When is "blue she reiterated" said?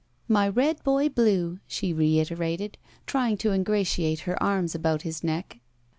1.09-2.79